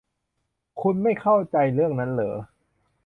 [0.81, 2.35] คุณไม่เข้าใจเรื่องนั้นเหรอ